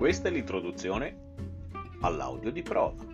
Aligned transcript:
Questa 0.00 0.28
è 0.28 0.32
l'introduzione 0.32 1.34
all'audio 2.00 2.50
di 2.50 2.62
prova. 2.62 3.04